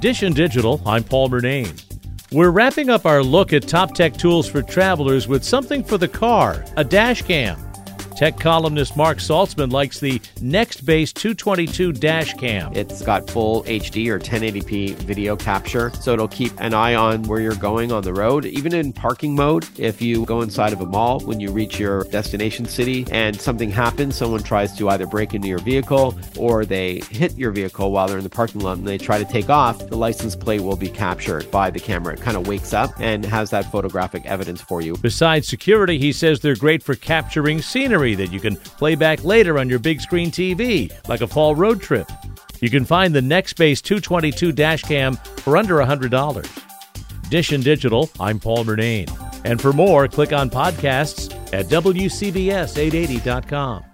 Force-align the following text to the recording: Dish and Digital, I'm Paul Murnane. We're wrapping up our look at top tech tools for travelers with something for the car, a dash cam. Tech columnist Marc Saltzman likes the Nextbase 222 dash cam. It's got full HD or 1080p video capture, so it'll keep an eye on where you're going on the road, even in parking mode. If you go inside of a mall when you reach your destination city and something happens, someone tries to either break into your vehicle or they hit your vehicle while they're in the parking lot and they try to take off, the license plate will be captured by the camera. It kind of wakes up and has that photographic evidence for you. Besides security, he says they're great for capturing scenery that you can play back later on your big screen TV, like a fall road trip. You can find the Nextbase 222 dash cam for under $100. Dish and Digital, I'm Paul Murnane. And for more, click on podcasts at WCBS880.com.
Dish 0.00 0.22
and 0.22 0.34
Digital, 0.34 0.80
I'm 0.86 1.04
Paul 1.04 1.28
Murnane. 1.28 1.84
We're 2.32 2.48
wrapping 2.48 2.88
up 2.88 3.04
our 3.04 3.22
look 3.22 3.52
at 3.52 3.68
top 3.68 3.92
tech 3.92 4.14
tools 4.14 4.48
for 4.48 4.62
travelers 4.62 5.28
with 5.28 5.44
something 5.44 5.84
for 5.84 5.98
the 5.98 6.08
car, 6.08 6.64
a 6.78 6.84
dash 6.84 7.20
cam. 7.20 7.69
Tech 8.20 8.38
columnist 8.38 8.98
Marc 8.98 9.16
Saltzman 9.16 9.72
likes 9.72 9.98
the 9.98 10.18
Nextbase 10.40 11.14
222 11.14 11.90
dash 11.90 12.34
cam. 12.34 12.70
It's 12.76 13.00
got 13.00 13.30
full 13.30 13.64
HD 13.64 14.08
or 14.08 14.18
1080p 14.18 14.92
video 14.96 15.36
capture, 15.36 15.90
so 15.94 16.12
it'll 16.12 16.28
keep 16.28 16.52
an 16.60 16.74
eye 16.74 16.94
on 16.94 17.22
where 17.22 17.40
you're 17.40 17.54
going 17.54 17.92
on 17.92 18.02
the 18.02 18.12
road, 18.12 18.44
even 18.44 18.74
in 18.74 18.92
parking 18.92 19.34
mode. 19.34 19.66
If 19.78 20.02
you 20.02 20.26
go 20.26 20.42
inside 20.42 20.74
of 20.74 20.82
a 20.82 20.84
mall 20.84 21.20
when 21.20 21.40
you 21.40 21.50
reach 21.50 21.80
your 21.80 22.04
destination 22.04 22.66
city 22.66 23.06
and 23.10 23.40
something 23.40 23.70
happens, 23.70 24.16
someone 24.16 24.42
tries 24.42 24.76
to 24.76 24.90
either 24.90 25.06
break 25.06 25.32
into 25.32 25.48
your 25.48 25.60
vehicle 25.60 26.14
or 26.36 26.66
they 26.66 27.00
hit 27.10 27.38
your 27.38 27.52
vehicle 27.52 27.90
while 27.90 28.06
they're 28.06 28.18
in 28.18 28.24
the 28.24 28.28
parking 28.28 28.60
lot 28.60 28.76
and 28.76 28.86
they 28.86 28.98
try 28.98 29.16
to 29.16 29.32
take 29.32 29.48
off, 29.48 29.78
the 29.88 29.96
license 29.96 30.36
plate 30.36 30.60
will 30.60 30.76
be 30.76 30.90
captured 30.90 31.50
by 31.50 31.70
the 31.70 31.80
camera. 31.80 32.12
It 32.12 32.20
kind 32.20 32.36
of 32.36 32.46
wakes 32.46 32.74
up 32.74 32.90
and 33.00 33.24
has 33.24 33.48
that 33.48 33.72
photographic 33.72 34.26
evidence 34.26 34.60
for 34.60 34.82
you. 34.82 34.98
Besides 34.98 35.48
security, 35.48 35.96
he 35.96 36.12
says 36.12 36.40
they're 36.40 36.54
great 36.54 36.82
for 36.82 36.94
capturing 36.94 37.62
scenery 37.62 38.09
that 38.16 38.32
you 38.32 38.40
can 38.40 38.56
play 38.56 38.94
back 38.94 39.24
later 39.24 39.58
on 39.58 39.68
your 39.68 39.78
big 39.78 40.00
screen 40.00 40.30
TV, 40.30 40.90
like 41.08 41.20
a 41.20 41.26
fall 41.26 41.54
road 41.54 41.80
trip. 41.80 42.10
You 42.60 42.70
can 42.70 42.84
find 42.84 43.14
the 43.14 43.20
Nextbase 43.20 43.82
222 43.82 44.52
dash 44.52 44.82
cam 44.82 45.16
for 45.38 45.56
under 45.56 45.76
$100. 45.76 47.30
Dish 47.30 47.52
and 47.52 47.64
Digital, 47.64 48.10
I'm 48.18 48.40
Paul 48.40 48.64
Murnane. 48.64 49.08
And 49.44 49.60
for 49.60 49.72
more, 49.72 50.08
click 50.08 50.32
on 50.32 50.50
podcasts 50.50 51.32
at 51.52 51.66
WCBS880.com. 51.66 53.89